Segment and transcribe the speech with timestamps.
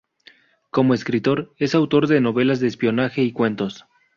[0.71, 3.85] Como escritor, es autor de novelas de espionaje y cuentos.